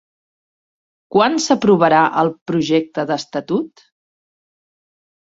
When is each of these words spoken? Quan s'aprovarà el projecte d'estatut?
Quan 1.15 1.35
s'aprovarà 1.43 1.99
el 2.21 2.31
projecte 2.51 3.05
d'estatut? 3.11 3.83